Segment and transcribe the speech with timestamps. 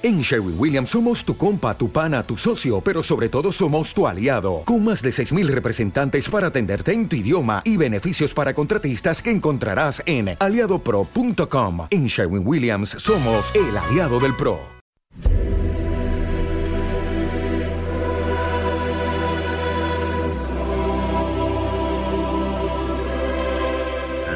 [0.00, 4.06] En Sherwin Williams somos tu compa, tu pana, tu socio, pero sobre todo somos tu
[4.06, 9.20] aliado, con más de 6.000 representantes para atenderte en tu idioma y beneficios para contratistas
[9.20, 11.88] que encontrarás en aliadopro.com.
[11.90, 14.60] En Sherwin Williams somos el aliado del PRO.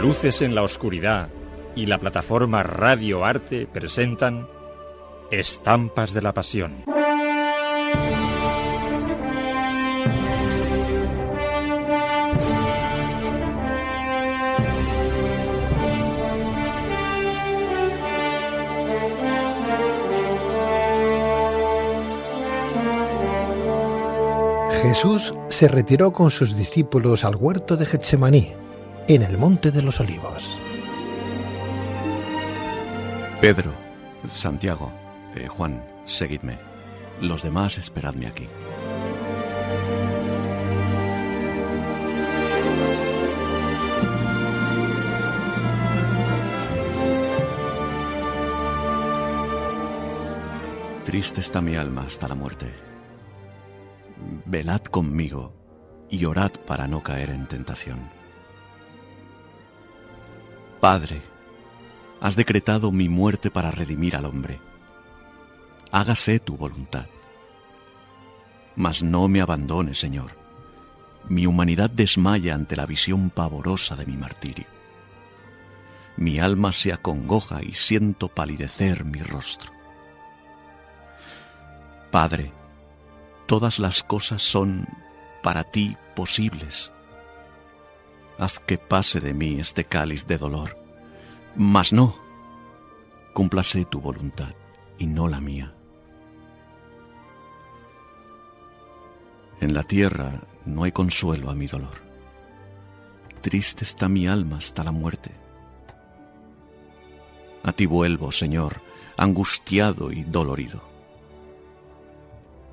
[0.00, 1.28] Luces en la oscuridad
[1.76, 4.46] y la plataforma Radio Arte presentan
[5.30, 6.82] Estampas de la Pasión.
[24.82, 28.52] Jesús se retiró con sus discípulos al huerto de Getsemaní,
[29.06, 30.58] en el monte de los olivos.
[33.40, 33.70] Pedro,
[34.32, 34.90] Santiago,
[35.34, 36.58] eh, Juan, seguidme.
[37.20, 38.48] Los demás esperadme aquí.
[51.04, 52.72] Triste está mi alma hasta la muerte.
[54.46, 55.52] Velad conmigo
[56.08, 57.98] y orad para no caer en tentación.
[60.80, 61.20] Padre,
[62.20, 64.69] has decretado mi muerte para redimir al hombre.
[65.92, 67.06] Hágase tu voluntad.
[68.76, 70.32] Mas no me abandone, Señor.
[71.28, 74.66] Mi humanidad desmaya ante la visión pavorosa de mi martirio.
[76.16, 79.72] Mi alma se acongoja y siento palidecer mi rostro.
[82.10, 82.52] Padre,
[83.46, 84.86] todas las cosas son
[85.42, 86.92] para ti posibles.
[88.38, 90.78] Haz que pase de mí este cáliz de dolor,
[91.56, 92.16] mas no,
[93.34, 94.54] cúmplase tu voluntad
[94.98, 95.74] y no la mía.
[99.60, 102.02] En la tierra no hay consuelo a mi dolor.
[103.42, 105.32] Triste está mi alma hasta la muerte.
[107.62, 108.80] A ti vuelvo, Señor,
[109.18, 110.80] angustiado y dolorido.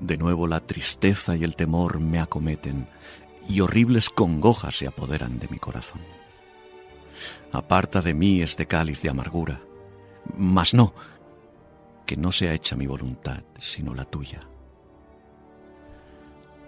[0.00, 2.88] De nuevo la tristeza y el temor me acometen
[3.48, 6.00] y horribles congojas se apoderan de mi corazón.
[7.52, 9.60] Aparta de mí este cáliz de amargura,
[10.36, 10.94] mas no,
[12.06, 14.40] que no sea hecha mi voluntad, sino la tuya.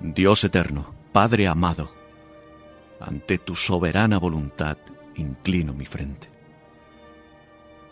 [0.01, 1.93] Dios eterno, Padre amado,
[3.01, 4.79] ante tu soberana voluntad
[5.17, 6.29] inclino mi frente.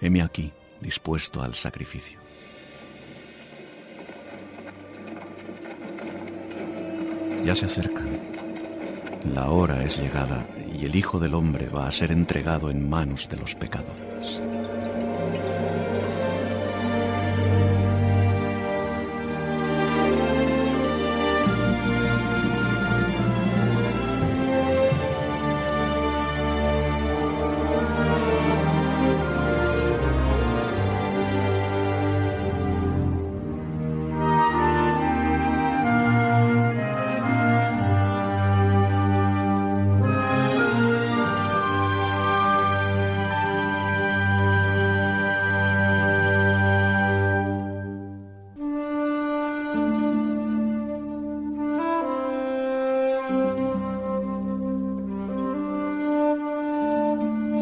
[0.01, 2.19] Heme aquí dispuesto al sacrificio.
[7.45, 8.09] Ya se acercan.
[9.35, 13.29] La hora es llegada y el Hijo del Hombre va a ser entregado en manos
[13.29, 14.41] de los pecadores.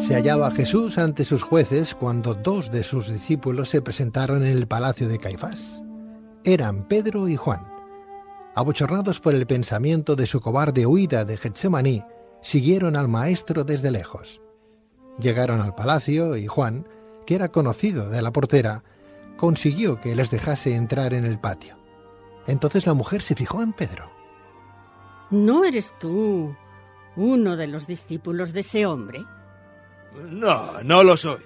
[0.07, 4.65] Se hallaba Jesús ante sus jueces cuando dos de sus discípulos se presentaron en el
[4.65, 5.83] palacio de Caifás.
[6.45, 7.59] Eran Pedro y Juan.
[8.55, 12.05] Abochornados por el pensamiento de su cobarde huida de Getsemaní,
[12.39, 14.39] siguieron al maestro desde lejos.
[15.19, 16.87] Llegaron al palacio y Juan,
[17.25, 18.85] que era conocido de la portera,
[19.35, 21.75] consiguió que les dejase entrar en el patio.
[22.47, 24.09] Entonces la mujer se fijó en Pedro.
[25.31, 26.55] ¿No eres tú
[27.17, 29.25] uno de los discípulos de ese hombre?
[30.29, 31.41] No, no lo soy.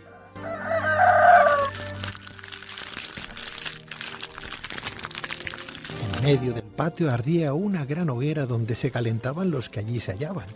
[6.02, 10.14] En medio del patio ardía una gran hoguera donde se calentaban los que allí se
[10.14, 10.48] hallaban.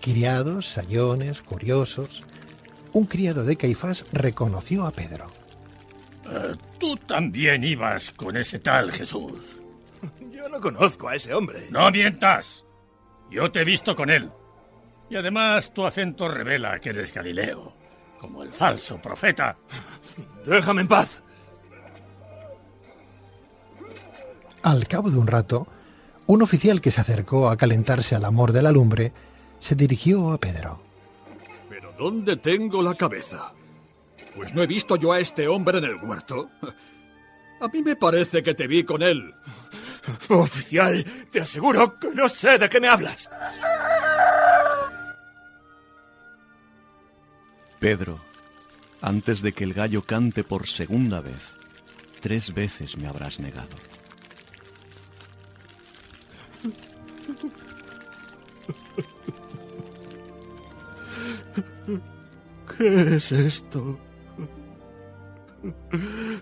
[0.00, 2.22] Criados, sayones, curiosos.
[2.92, 5.26] Un criado de Caifás reconoció a Pedro.
[6.30, 9.58] Eh, tú también ibas con ese tal Jesús.
[10.30, 11.66] Yo no conozco a ese hombre.
[11.70, 12.64] No mientas.
[13.30, 14.30] Yo te he visto con él.
[15.08, 17.72] Y además tu acento revela que eres Galileo,
[18.18, 19.56] como el falso profeta.
[20.44, 21.22] Déjame en paz.
[24.62, 25.68] Al cabo de un rato,
[26.26, 29.12] un oficial que se acercó a calentarse al amor de la lumbre
[29.60, 30.82] se dirigió a Pedro.
[31.68, 33.52] ¿Pero dónde tengo la cabeza?
[34.34, 36.50] Pues no he visto yo a este hombre en el huerto.
[37.60, 39.32] A mí me parece que te vi con él.
[40.28, 43.30] Oficial, te aseguro que no sé de qué me hablas.
[47.78, 48.18] Pedro,
[49.02, 51.54] antes de que el gallo cante por segunda vez,
[52.20, 53.76] tres veces me habrás negado.
[62.76, 63.98] ¿Qué es esto?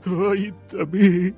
[0.06, 1.34] ¡Ay de mí!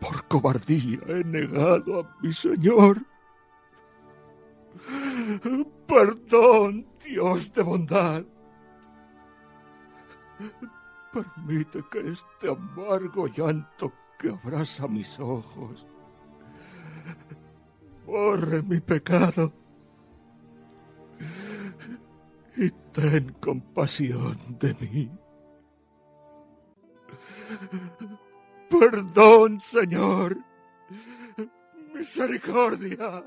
[0.00, 3.02] Por cobardía he negado a mi señor.
[5.92, 8.24] Perdón, Dios de bondad.
[11.12, 15.86] Permite que este amargo llanto que abraza mis ojos
[18.06, 19.52] borre mi pecado
[22.56, 25.10] y ten compasión de mí.
[28.68, 30.36] Perdón, Señor.
[31.94, 33.24] Misericordia.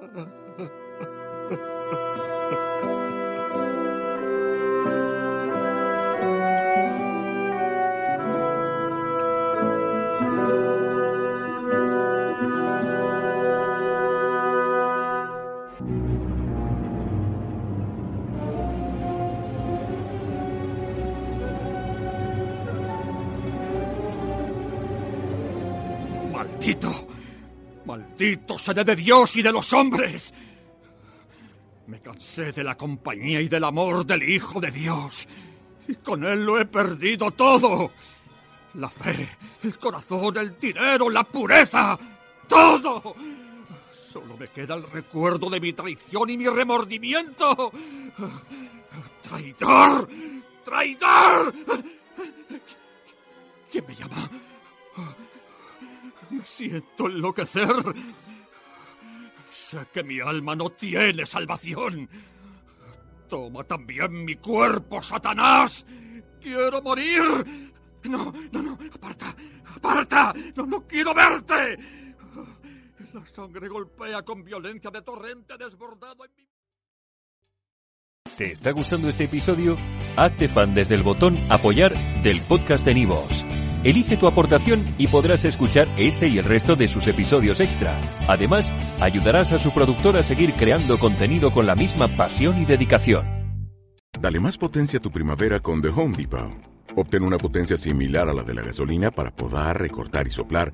[26.55, 27.07] ¡Maldito!
[27.85, 30.33] ¡Maldito sea de Dios y de los hombres!
[31.87, 35.27] Me cansé de la compañía y del amor del Hijo de Dios.
[35.85, 37.91] Y con él lo he perdido todo.
[38.75, 39.29] La fe,
[39.63, 41.99] el corazón, el dinero, la pureza.
[42.47, 43.15] ¡Todo!
[43.93, 47.71] Solo me queda el recuerdo de mi traición y mi remordimiento.
[49.27, 50.09] ¡Traidor!
[50.63, 51.53] ¡Traidor!
[53.69, 54.29] ¿Quién me llama?
[56.45, 57.75] Siento enloquecer.
[59.49, 62.07] Sé que mi alma no tiene salvación.
[63.27, 65.85] Toma también mi cuerpo, Satanás.
[66.39, 67.21] Quiero morir.
[68.03, 68.77] No, no, no.
[68.93, 69.35] Aparta,
[69.75, 70.33] aparta.
[70.55, 71.77] No, no quiero verte.
[73.13, 76.45] La sangre golpea con violencia de torrente desbordado en mi...
[78.37, 79.77] ¿Te está gustando este episodio?
[80.17, 83.45] Hazte fan desde el botón Apoyar del podcast de Nivos.
[83.85, 88.01] Elige tu aportación y podrás escuchar este y el resto de sus episodios extra.
[88.27, 93.23] Además, ayudarás a su productor a seguir creando contenido con la misma pasión y dedicación.
[94.19, 96.51] Dale más potencia a tu primavera con The Home Depot.
[96.95, 100.73] Obtén una potencia similar a la de la gasolina para podar, recortar y soplar